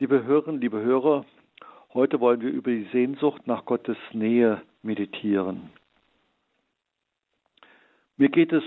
Liebe 0.00 0.22
Hörerinnen, 0.22 0.60
liebe 0.60 0.80
Hörer, 0.80 1.24
heute 1.92 2.20
wollen 2.20 2.40
wir 2.40 2.52
über 2.52 2.70
die 2.70 2.86
Sehnsucht 2.92 3.48
nach 3.48 3.64
Gottes 3.64 3.96
Nähe 4.12 4.62
meditieren. 4.80 5.70
Mir 8.16 8.28
geht 8.28 8.52
es 8.52 8.62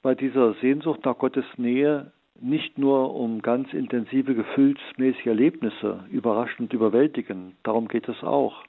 bei 0.00 0.14
dieser 0.14 0.54
Sehnsucht 0.54 1.04
nach 1.04 1.18
Gottes 1.18 1.44
Nähe 1.58 2.12
nicht 2.40 2.78
nur 2.78 3.14
um 3.14 3.42
ganz 3.42 3.74
intensive 3.74 4.34
gefühlsmäßige 4.34 5.26
Erlebnisse, 5.26 6.06
überraschend 6.10 6.72
überwältigend, 6.72 7.54
darum 7.62 7.86
geht 7.86 8.08
es 8.08 8.22
auch. 8.22 8.64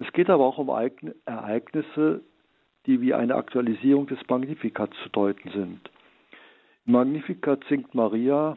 Es 0.00 0.12
geht 0.12 0.30
aber 0.30 0.44
auch 0.44 0.58
um 0.58 0.68
Ereignisse, 1.26 2.22
die 2.86 3.00
wie 3.00 3.14
eine 3.14 3.36
Aktualisierung 3.36 4.08
des 4.08 4.18
Magnifikats 4.28 4.96
zu 5.04 5.10
deuten 5.10 5.48
sind. 5.50 5.90
Im 6.86 6.94
Magnificat 6.94 7.62
singt 7.68 7.94
Maria, 7.94 8.56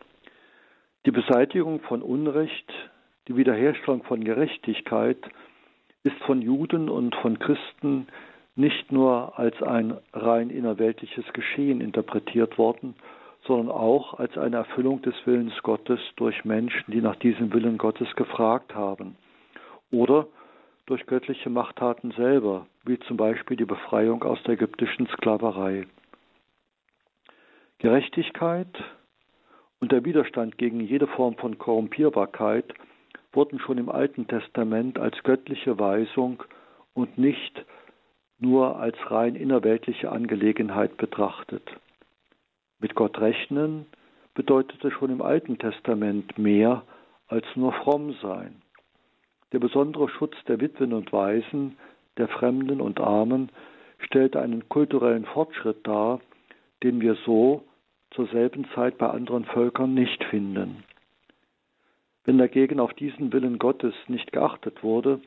Die 1.05 1.11
Beseitigung 1.11 1.79
von 1.81 2.03
Unrecht, 2.03 2.71
die 3.27 3.35
Wiederherstellung 3.35 4.03
von 4.03 4.23
Gerechtigkeit 4.23 5.17
ist 6.03 6.17
von 6.27 6.43
Juden 6.43 6.89
und 6.89 7.15
von 7.15 7.39
Christen 7.39 8.07
nicht 8.55 8.91
nur 8.91 9.39
als 9.39 9.59
ein 9.63 9.97
rein 10.13 10.51
innerweltliches 10.51 11.25
Geschehen 11.33 11.81
interpretiert 11.81 12.59
worden, 12.59 12.95
sondern 13.47 13.75
auch 13.75 14.19
als 14.19 14.37
eine 14.37 14.57
Erfüllung 14.57 15.01
des 15.01 15.15
Willens 15.25 15.57
Gottes 15.63 15.99
durch 16.17 16.45
Menschen, 16.45 16.91
die 16.91 17.01
nach 17.01 17.15
diesem 17.15 17.51
Willen 17.51 17.79
Gottes 17.79 18.15
gefragt 18.15 18.75
haben. 18.75 19.15
Oder 19.91 20.27
durch 20.85 21.05
göttliche 21.07 21.49
Machttaten 21.49 22.11
selber, 22.11 22.67
wie 22.85 22.99
zum 22.99 23.17
Beispiel 23.17 23.57
die 23.57 23.65
Befreiung 23.65 24.23
aus 24.23 24.41
der 24.43 24.53
ägyptischen 24.53 25.07
Sklaverei. 25.07 25.87
Gerechtigkeit 27.79 28.67
und 29.81 29.91
der 29.91 30.05
Widerstand 30.05 30.57
gegen 30.57 30.79
jede 30.79 31.07
Form 31.07 31.35
von 31.35 31.57
Korrumpierbarkeit 31.57 32.73
wurden 33.33 33.59
schon 33.59 33.77
im 33.77 33.89
Alten 33.89 34.27
Testament 34.27 34.99
als 34.99 35.21
göttliche 35.23 35.79
Weisung 35.79 36.43
und 36.93 37.17
nicht 37.17 37.65
nur 38.39 38.79
als 38.79 38.95
rein 39.09 39.35
innerweltliche 39.35 40.11
Angelegenheit 40.11 40.97
betrachtet. 40.97 41.63
Mit 42.79 42.95
Gott 42.95 43.19
rechnen 43.19 43.85
bedeutete 44.33 44.91
schon 44.91 45.11
im 45.11 45.21
Alten 45.21 45.57
Testament 45.57 46.37
mehr 46.37 46.83
als 47.27 47.45
nur 47.55 47.73
fromm 47.73 48.15
sein. 48.21 48.61
Der 49.51 49.59
besondere 49.59 50.09
Schutz 50.09 50.35
der 50.47 50.61
Witwen 50.61 50.93
und 50.93 51.11
Waisen, 51.11 51.77
der 52.17 52.27
Fremden 52.27 52.81
und 52.81 52.99
Armen 52.99 53.49
stellte 53.99 54.41
einen 54.41 54.69
kulturellen 54.69 55.25
Fortschritt 55.25 55.85
dar, 55.85 56.21
den 56.83 57.01
wir 57.01 57.15
so 57.25 57.63
zur 58.11 58.27
selben 58.27 58.65
Zeit 58.75 58.97
bei 58.97 59.09
anderen 59.09 59.45
Völkern 59.45 59.93
nicht 59.93 60.23
finden. 60.25 60.83
Wenn 62.23 62.37
dagegen 62.37 62.79
auf 62.79 62.93
diesen 62.93 63.33
Willen 63.33 63.57
Gottes 63.57 63.95
nicht 64.07 64.31
geachtet 64.31 64.83
wurde, 64.83 65.19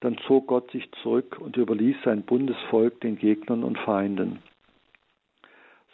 dann 0.00 0.16
zog 0.26 0.48
Gott 0.48 0.70
sich 0.70 0.90
zurück 1.02 1.38
und 1.38 1.56
überließ 1.56 1.96
sein 2.04 2.22
Bundesvolk 2.22 3.00
den 3.00 3.16
Gegnern 3.16 3.62
und 3.62 3.78
Feinden. 3.78 4.42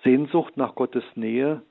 Sehnsucht 0.05 0.57
nach 0.57 0.75
Gottes 0.75 1.05
Nähe 1.17 1.63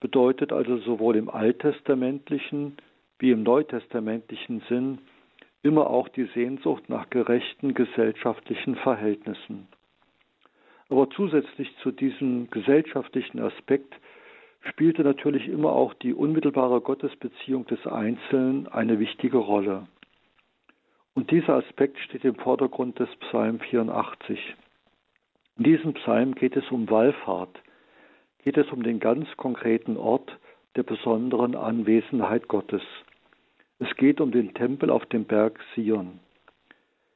bedeutet 0.00 0.52
also 0.52 0.78
sowohl 0.78 1.16
im 1.16 1.30
alttestamentlichen 1.30 2.76
wie 3.18 3.30
im 3.30 3.42
neutestamentlichen 3.42 4.60
Sinn 4.68 4.98
immer 5.62 5.88
auch 5.88 6.08
die 6.08 6.28
Sehnsucht 6.34 6.88
nach 6.88 7.08
gerechten 7.10 7.74
gesellschaftlichen 7.74 8.76
Verhältnissen. 8.76 9.68
Aber 10.88 11.10
zusätzlich 11.10 11.74
zu 11.82 11.90
diesem 11.90 12.48
gesellschaftlichen 12.50 13.40
Aspekt 13.40 13.94
spielte 14.68 15.02
natürlich 15.02 15.48
immer 15.48 15.72
auch 15.72 15.94
die 15.94 16.14
unmittelbare 16.14 16.80
Gottesbeziehung 16.80 17.66
des 17.66 17.86
Einzelnen 17.86 18.68
eine 18.68 18.98
wichtige 18.98 19.38
Rolle. 19.38 19.86
Und 21.14 21.30
dieser 21.30 21.54
Aspekt 21.54 21.98
steht 22.00 22.24
im 22.24 22.36
Vordergrund 22.36 22.98
des 22.98 23.08
Psalm 23.16 23.58
84. 23.60 24.38
In 25.56 25.64
diesem 25.64 25.94
Psalm 25.94 26.34
geht 26.34 26.56
es 26.56 26.70
um 26.70 26.90
Wallfahrt, 26.90 27.62
geht 28.44 28.58
es 28.58 28.70
um 28.70 28.82
den 28.82 29.00
ganz 29.00 29.26
konkreten 29.36 29.96
Ort 29.96 30.38
der 30.76 30.82
besonderen 30.82 31.56
Anwesenheit 31.56 32.48
Gottes. 32.48 32.82
Es 33.78 33.94
geht 33.96 34.20
um 34.20 34.30
den 34.30 34.52
Tempel 34.54 34.90
auf 34.90 35.06
dem 35.06 35.24
Berg 35.24 35.58
Sion. 35.74 36.20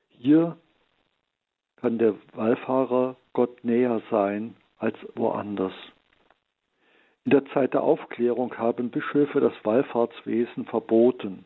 Hier 0.08 0.56
kann 1.80 1.98
der 1.98 2.14
Wallfahrer 2.34 3.16
Gott 3.32 3.64
näher 3.64 4.02
sein 4.10 4.56
als 4.78 4.96
woanders. 5.14 5.72
In 7.24 7.32
der 7.32 7.44
Zeit 7.46 7.74
der 7.74 7.82
Aufklärung 7.82 8.56
haben 8.56 8.90
Bischöfe 8.90 9.40
das 9.40 9.52
Wallfahrtswesen 9.62 10.64
verboten. 10.64 11.44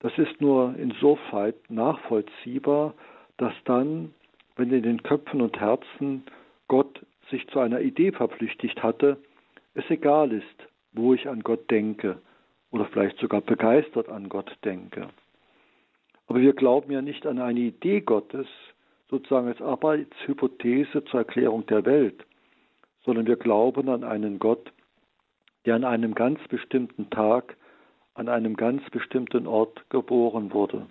Das 0.00 0.16
ist 0.18 0.40
nur 0.40 0.74
insoweit 0.76 1.54
nachvollziehbar, 1.70 2.94
dass 3.36 3.52
dann, 3.64 4.14
wenn 4.56 4.72
in 4.72 4.82
den 4.82 5.02
Köpfen 5.02 5.40
und 5.40 5.60
Herzen 5.60 6.24
Gott 6.68 7.04
sich 7.30 7.46
zu 7.48 7.60
einer 7.60 7.80
Idee 7.80 8.12
verpflichtigt 8.12 8.82
hatte, 8.82 9.16
es 9.74 9.88
egal 9.90 10.32
ist, 10.32 10.68
wo 10.92 11.14
ich 11.14 11.28
an 11.28 11.42
Gott 11.42 11.70
denke 11.70 12.20
oder 12.70 12.86
vielleicht 12.86 13.18
sogar 13.18 13.40
begeistert 13.40 14.08
an 14.08 14.28
Gott 14.28 14.56
denke. 14.64 15.08
Aber 16.26 16.40
wir 16.40 16.52
glauben 16.54 16.90
ja 16.90 17.02
nicht 17.02 17.26
an 17.26 17.38
eine 17.38 17.60
Idee 17.60 18.00
Gottes, 18.00 18.46
sozusagen 19.12 19.48
als 19.48 19.60
Arbeitshypothese 19.60 21.04
zur 21.04 21.20
Erklärung 21.20 21.66
der 21.66 21.84
Welt, 21.84 22.24
sondern 23.04 23.26
wir 23.26 23.36
glauben 23.36 23.90
an 23.90 24.04
einen 24.04 24.38
Gott, 24.38 24.72
der 25.66 25.76
an 25.76 25.84
einem 25.84 26.14
ganz 26.14 26.40
bestimmten 26.48 27.10
Tag, 27.10 27.58
an 28.14 28.30
einem 28.30 28.56
ganz 28.56 28.88
bestimmten 28.88 29.46
Ort 29.46 29.84
geboren 29.90 30.54
wurde. 30.54 30.86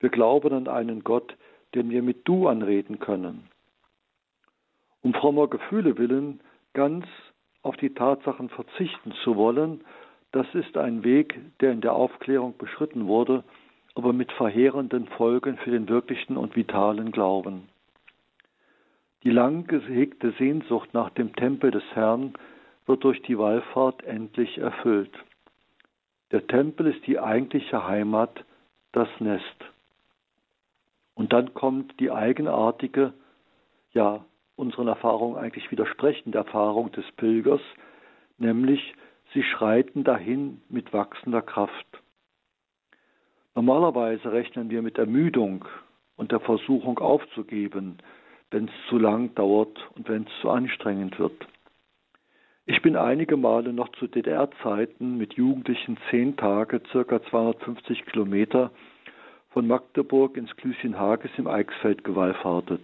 Wir 0.00 0.08
glauben 0.08 0.54
an 0.54 0.68
einen 0.68 1.04
Gott, 1.04 1.36
den 1.74 1.90
wir 1.90 2.02
mit 2.02 2.26
Du 2.26 2.48
anreden 2.48 2.98
können. 2.98 3.46
Um 5.02 5.12
frommer 5.12 5.48
Gefühle 5.48 5.98
willen 5.98 6.40
ganz 6.72 7.04
auf 7.60 7.76
die 7.76 7.92
Tatsachen 7.92 8.48
verzichten 8.48 9.12
zu 9.22 9.36
wollen, 9.36 9.84
das 10.32 10.46
ist 10.54 10.78
ein 10.78 11.04
Weg, 11.04 11.38
der 11.60 11.72
in 11.72 11.82
der 11.82 11.92
Aufklärung 11.92 12.56
beschritten 12.56 13.06
wurde, 13.06 13.44
aber 13.94 14.12
mit 14.12 14.32
verheerenden 14.32 15.06
Folgen 15.06 15.58
für 15.58 15.70
den 15.70 15.88
wirklichen 15.88 16.36
und 16.36 16.56
vitalen 16.56 17.12
Glauben. 17.12 17.68
Die 19.22 19.30
lang 19.30 19.66
gehegte 19.66 20.32
Sehnsucht 20.32 20.94
nach 20.94 21.10
dem 21.10 21.34
Tempel 21.36 21.70
des 21.70 21.84
Herrn 21.94 22.34
wird 22.86 23.04
durch 23.04 23.22
die 23.22 23.38
Wallfahrt 23.38 24.02
endlich 24.02 24.58
erfüllt. 24.58 25.12
Der 26.32 26.46
Tempel 26.46 26.86
ist 26.86 27.06
die 27.06 27.20
eigentliche 27.20 27.86
Heimat, 27.86 28.44
das 28.92 29.08
Nest. 29.20 29.44
Und 31.14 31.32
dann 31.32 31.54
kommt 31.54 32.00
die 32.00 32.10
eigenartige, 32.10 33.12
ja, 33.92 34.24
unseren 34.56 34.88
Erfahrungen 34.88 35.36
eigentlich 35.36 35.70
widersprechende 35.70 36.38
Erfahrung 36.38 36.90
des 36.92 37.04
Pilgers, 37.12 37.60
nämlich 38.38 38.94
sie 39.32 39.42
schreiten 39.42 40.04
dahin 40.04 40.62
mit 40.68 40.92
wachsender 40.92 41.42
Kraft. 41.42 42.01
Normalerweise 43.54 44.32
rechnen 44.32 44.70
wir 44.70 44.82
mit 44.82 44.98
Ermüdung 44.98 45.66
und 46.16 46.32
der 46.32 46.40
Versuchung 46.40 46.98
aufzugeben, 46.98 47.98
wenn 48.50 48.64
es 48.66 48.88
zu 48.88 48.98
lang 48.98 49.34
dauert 49.34 49.78
und 49.94 50.08
wenn 50.08 50.22
es 50.22 50.40
zu 50.40 50.50
anstrengend 50.50 51.18
wird. 51.18 51.46
Ich 52.64 52.80
bin 52.80 52.96
einige 52.96 53.36
Male 53.36 53.72
noch 53.72 53.88
zu 53.92 54.06
DDR-Zeiten 54.06 55.18
mit 55.18 55.34
Jugendlichen 55.34 55.98
zehn 56.10 56.36
Tage, 56.36 56.80
circa 56.92 57.22
250 57.24 58.06
Kilometer, 58.06 58.70
von 59.50 59.66
Magdeburg 59.66 60.36
ins 60.36 60.54
Klüschenhages 60.56 61.30
im 61.36 61.46
Eichsfeld 61.46 62.04
gewallfahrtet. 62.04 62.80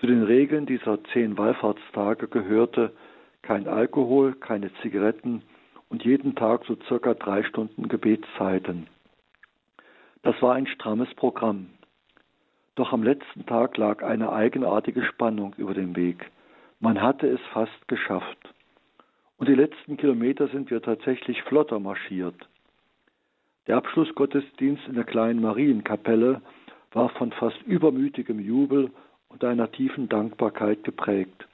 Zu 0.00 0.06
den 0.06 0.22
Regeln 0.22 0.66
dieser 0.66 1.02
zehn 1.12 1.36
Wallfahrtstage 1.36 2.28
gehörte 2.28 2.92
kein 3.42 3.66
Alkohol, 3.66 4.34
keine 4.34 4.72
Zigaretten 4.80 5.42
und 5.88 6.04
jeden 6.04 6.34
Tag 6.34 6.64
so 6.66 6.76
circa 6.88 7.14
drei 7.14 7.42
Stunden 7.42 7.88
Gebetszeiten. 7.88 8.86
Das 10.26 10.42
war 10.42 10.56
ein 10.56 10.66
strammes 10.66 11.14
Programm. 11.14 11.68
Doch 12.74 12.92
am 12.92 13.04
letzten 13.04 13.46
Tag 13.46 13.76
lag 13.76 14.02
eine 14.02 14.32
eigenartige 14.32 15.04
Spannung 15.04 15.54
über 15.56 15.72
dem 15.72 15.94
Weg. 15.94 16.32
Man 16.80 17.00
hatte 17.00 17.28
es 17.28 17.38
fast 17.52 17.86
geschafft. 17.86 18.52
Und 19.36 19.48
die 19.48 19.54
letzten 19.54 19.96
Kilometer 19.96 20.48
sind 20.48 20.68
wir 20.68 20.82
tatsächlich 20.82 21.40
flotter 21.44 21.78
marschiert. 21.78 22.34
Der 23.68 23.76
Abschlussgottesdienst 23.76 24.88
in 24.88 24.96
der 24.96 25.04
kleinen 25.04 25.40
Marienkapelle 25.40 26.42
war 26.90 27.08
von 27.10 27.30
fast 27.30 27.62
übermütigem 27.62 28.40
Jubel 28.40 28.90
und 29.28 29.44
einer 29.44 29.70
tiefen 29.70 30.08
Dankbarkeit 30.08 30.82
geprägt. 30.82 31.46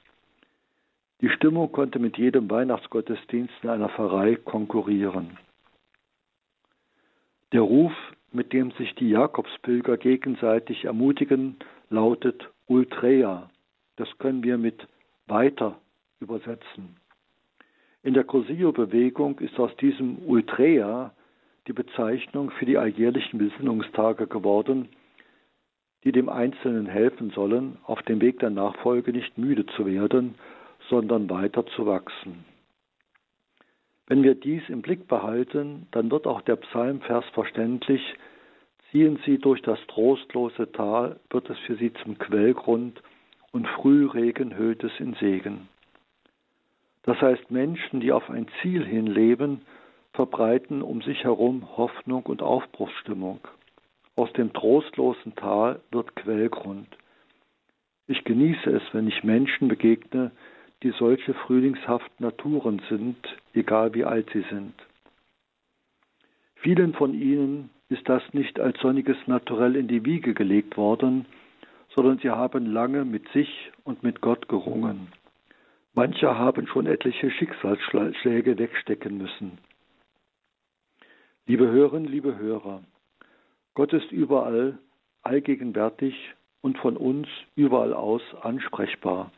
Die 1.21 1.29
Stimmung 1.29 1.71
konnte 1.71 1.99
mit 1.99 2.17
jedem 2.17 2.49
Weihnachtsgottesdienst 2.49 3.53
in 3.61 3.69
einer 3.69 3.89
Pfarrei 3.89 4.35
konkurrieren. 4.35 5.37
Der 7.51 7.61
Ruf, 7.61 7.93
mit 8.33 8.51
dem 8.53 8.71
sich 8.71 8.93
die 8.95 9.09
Jakobspilger 9.09 9.97
gegenseitig 9.97 10.85
ermutigen, 10.85 11.57
lautet 11.89 12.49
Ultrea. 12.67 13.49
Das 13.95 14.09
können 14.17 14.43
wir 14.43 14.57
mit 14.57 14.87
weiter 15.27 15.79
übersetzen. 16.19 16.97
In 18.01 18.13
der 18.13 18.23
Cosio-Bewegung 18.23 19.39
ist 19.39 19.57
aus 19.59 19.75
diesem 19.77 20.17
Ultrea 20.25 21.13
die 21.67 21.73
Bezeichnung 21.73 22.51
für 22.51 22.65
die 22.65 22.77
alljährlichen 22.77 23.39
Besinnungstage 23.39 24.27
geworden, 24.27 24.89
die 26.03 26.11
dem 26.11 26.27
Einzelnen 26.27 26.87
helfen 26.87 27.29
sollen, 27.29 27.77
auf 27.83 28.01
dem 28.01 28.19
Weg 28.19 28.39
der 28.39 28.49
Nachfolge 28.49 29.13
nicht 29.13 29.37
müde 29.37 29.65
zu 29.67 29.85
werden, 29.85 30.35
sondern 30.89 31.29
weiter 31.29 31.65
zu 31.67 31.85
wachsen. 31.85 32.43
Wenn 34.07 34.23
wir 34.23 34.35
dies 34.35 34.63
im 34.67 34.81
Blick 34.81 35.07
behalten, 35.07 35.87
dann 35.91 36.11
wird 36.11 36.27
auch 36.27 36.41
der 36.41 36.57
Psalmvers 36.57 37.25
verständlich, 37.33 38.01
ziehen 38.91 39.19
sie 39.25 39.37
durch 39.37 39.61
das 39.61 39.79
trostlose 39.87 40.71
Tal, 40.71 41.19
wird 41.29 41.49
es 41.49 41.57
für 41.59 41.75
sie 41.75 41.93
zum 41.93 42.17
Quellgrund 42.17 43.01
und 43.51 43.67
Frühregen 43.67 44.57
hüllt 44.57 44.83
es 44.83 44.91
in 44.99 45.13
Segen. 45.15 45.69
Das 47.03 47.19
heißt, 47.21 47.51
Menschen, 47.51 47.99
die 47.99 48.11
auf 48.11 48.29
ein 48.29 48.47
Ziel 48.61 48.85
hin 48.85 49.07
leben, 49.07 49.61
verbreiten 50.13 50.81
um 50.81 51.01
sich 51.01 51.23
herum 51.23 51.77
Hoffnung 51.77 52.23
und 52.23 52.41
Aufbruchsstimmung. 52.41 53.39
Aus 54.15 54.31
dem 54.33 54.53
trostlosen 54.53 55.35
Tal 55.35 55.81
wird 55.91 56.15
Quellgrund. 56.15 56.87
Ich 58.07 58.23
genieße 58.23 58.69
es, 58.69 58.83
wenn 58.93 59.07
ich 59.07 59.23
Menschen 59.23 59.69
begegne, 59.69 60.31
die 60.83 60.91
solche 60.91 61.33
frühlingshaften 61.33 62.25
Naturen 62.25 62.81
sind, 62.89 63.17
egal 63.53 63.93
wie 63.93 64.03
alt 64.03 64.29
sie 64.33 64.43
sind. 64.49 64.73
Vielen 66.55 66.93
von 66.93 67.13
ihnen 67.13 67.69
ist 67.89 68.07
das 68.07 68.21
nicht 68.33 68.59
als 68.59 68.79
sonniges 68.79 69.17
Naturell 69.27 69.75
in 69.75 69.87
die 69.87 70.05
Wiege 70.05 70.33
gelegt 70.33 70.77
worden, 70.77 71.25
sondern 71.95 72.19
sie 72.19 72.29
haben 72.29 72.65
lange 72.65 73.05
mit 73.05 73.27
sich 73.29 73.71
und 73.83 74.03
mit 74.03 74.21
Gott 74.21 74.47
gerungen. 74.49 75.07
Manche 75.93 76.37
haben 76.37 76.67
schon 76.67 76.87
etliche 76.87 77.29
Schicksalsschläge 77.31 78.57
wegstecken 78.57 79.17
müssen. 79.17 79.59
Liebe 81.45 81.67
Hörerinnen, 81.67 82.11
liebe 82.11 82.37
Hörer, 82.37 82.81
Gott 83.73 83.93
ist 83.93 84.11
überall 84.11 84.79
allgegenwärtig 85.21 86.15
und 86.61 86.77
von 86.77 86.97
uns 86.97 87.27
überall 87.55 87.93
aus 87.93 88.21
ansprechbar. 88.41 89.31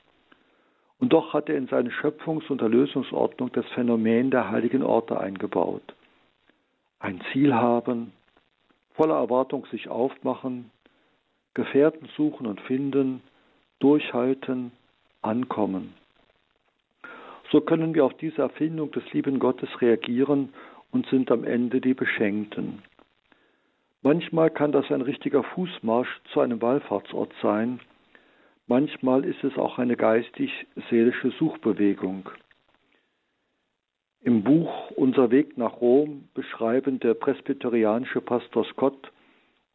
Und 1.00 1.12
doch 1.14 1.34
hat 1.34 1.50
er 1.50 1.58
in 1.58 1.68
seine 1.68 1.90
Schöpfungs- 1.90 2.50
und 2.50 2.62
Erlösungsordnung 2.62 3.52
das 3.52 3.66
Phänomen 3.74 4.32
der 4.32 4.50
heiligen 4.50 4.84
Orte 4.84 5.20
eingebaut. 5.20 5.94
Ein 7.00 7.22
Ziel 7.32 7.54
haben, 7.54 8.14
voller 8.94 9.16
Erwartung 9.16 9.66
sich 9.68 9.90
aufmachen, 9.90 10.72
Gefährten 11.54 12.08
suchen 12.16 12.48
und 12.48 12.62
finden, 12.62 13.22
durchhalten, 13.80 14.72
ankommen. 15.22 15.94
So 17.52 17.62
können 17.62 17.94
wir 17.94 18.06
auf 18.06 18.14
diese 18.16 18.42
Erfindung 18.42 18.92
des 18.92 19.04
lieben 19.14 19.40
Gottes 19.40 19.70
reagieren 19.82 20.54
und 20.92 21.08
sind 21.08 21.32
am 21.32 21.44
Ende 21.44 21.82
die 21.82 21.94
Beschenkten. 21.94 22.82
Manchmal 24.02 24.50
kann 24.50 24.72
das 24.72 24.92
ein 24.92 25.02
richtiger 25.02 25.44
Fußmarsch 25.44 26.22
zu 26.32 26.40
einem 26.40 26.62
Wallfahrtsort 26.62 27.34
sein, 27.42 27.80
Manchmal 28.68 29.26
ist 29.26 29.44
es 29.44 29.58
auch 29.58 29.78
eine 29.78 29.96
geistig-seelische 29.96 31.30
Suchbewegung. 31.38 32.30
Im 34.24 34.44
Buch 34.44 34.90
Unser 34.96 35.30
Weg 35.30 35.56
nach 35.56 35.82
Rom 35.82 36.28
beschreiben 36.34 37.00
der 37.00 37.14
presbyterianische 37.14 38.22
Pastor 38.22 38.66
Scott 38.66 39.12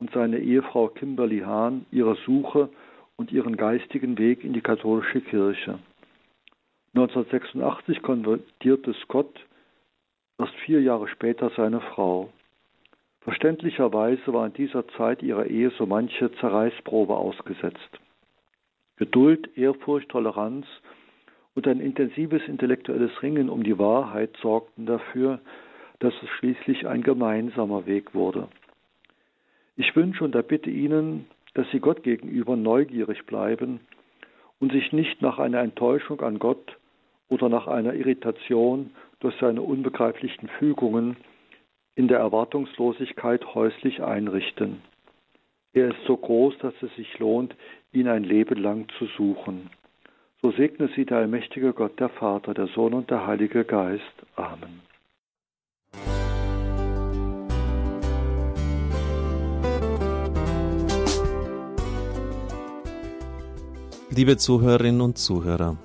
und 0.01 0.11
seine 0.11 0.41
Ehefrau 0.41 0.89
Kimberly 0.89 1.39
Hahn 1.41 1.87
ihre 1.93 2.17
Suche 2.27 2.69
und 3.15 3.31
ihren 3.31 3.57
geistigen 3.57 4.19
Weg 4.19 4.43
in 4.43 4.55
die 4.55 4.61
katholische 4.61 5.21
Kirche. 5.21 5.79
1986 6.95 8.03
konvertierte 8.03 8.93
Scott, 9.05 9.39
erst 10.37 10.55
vier 10.65 10.83
Jahre 10.83 11.07
später 11.07 11.53
seine 11.57 11.81
Frau. 11.81 12.33
Verständlicherweise 13.21 14.33
war 14.33 14.47
in 14.47 14.55
dieser 14.55 14.89
Zeit 14.97 15.23
ihrer 15.23 15.47
Ehe 15.47 15.71
so 15.79 15.87
manche 15.87 16.33
Zerreißprobe 16.33 17.15
ausgesetzt. 17.15 18.01
Geduld, 19.01 19.57
Ehrfurcht, 19.57 20.11
Toleranz 20.11 20.67
und 21.55 21.67
ein 21.67 21.81
intensives 21.81 22.47
intellektuelles 22.47 23.23
Ringen 23.23 23.49
um 23.49 23.63
die 23.63 23.79
Wahrheit 23.79 24.37
sorgten 24.43 24.85
dafür, 24.85 25.41
dass 26.01 26.13
es 26.23 26.29
schließlich 26.29 26.87
ein 26.87 27.03
gemeinsamer 27.03 27.87
Weg 27.87 28.15
wurde. 28.15 28.49
Ich 29.77 29.97
wünsche 29.97 30.23
und 30.23 30.35
erbitte 30.35 30.69
Ihnen, 30.69 31.25
dass 31.55 31.67
Sie 31.71 31.81
Gott 31.81 32.03
gegenüber 32.03 32.57
neugierig 32.57 33.25
bleiben 33.25 33.81
und 34.59 34.71
sich 34.71 34.93
nicht 34.93 35.23
nach 35.23 35.39
einer 35.39 35.61
Enttäuschung 35.61 36.21
an 36.21 36.39
Gott 36.39 36.77
oder 37.31 37.49
nach 37.49 37.69
einer 37.69 37.95
Irritation 37.95 38.91
durch 39.21 39.35
seine 39.41 39.63
unbegreiflichen 39.63 40.49
Fügungen 40.59 41.17
in 41.95 42.07
der 42.07 42.19
Erwartungslosigkeit 42.19 43.55
häuslich 43.55 44.03
einrichten. 44.03 44.83
Er 45.73 45.89
ist 45.89 46.05
so 46.07 46.19
groß, 46.19 46.59
dass 46.59 46.75
es 46.83 46.95
sich 46.97 47.19
lohnt, 47.19 47.55
ihn 47.93 48.09
ein 48.09 48.25
Leben 48.25 48.63
lang 48.63 48.87
zu 48.99 49.07
suchen. 49.17 49.71
So 50.43 50.53
segne 50.53 50.89
sie 50.95 51.05
der 51.05 51.19
allmächtige 51.19 51.73
Gott, 51.73 51.99
der 51.99 52.09
Vater, 52.09 52.55
der 52.55 52.69
Sohn 52.69 52.95
und 52.95 53.11
der 53.11 53.27
Heilige 53.27 53.65
Geist. 53.65 54.03
Amen. 54.37 54.81
Liebe 64.13 64.37
Zuhörerinnen 64.37 65.01
und 65.01 65.19
Zuhörer, 65.19 65.77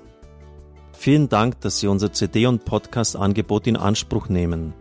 vielen 0.92 1.28
Dank, 1.28 1.60
dass 1.60 1.78
Sie 1.78 1.86
unser 1.86 2.12
CD- 2.12 2.46
und 2.46 2.64
Podcast-Angebot 2.64 3.66
in 3.66 3.76
Anspruch 3.76 4.28
nehmen. 4.28 4.74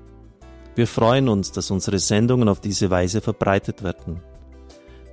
Wir 0.75 0.87
freuen 0.87 1.29
uns, 1.29 1.51
dass 1.51 1.69
unsere 1.69 1.99
Sendungen 1.99 2.49
auf 2.49 2.59
diese 2.59 2.89
Weise 2.89 3.21
verbreitet 3.21 3.83
werden. 3.83 4.19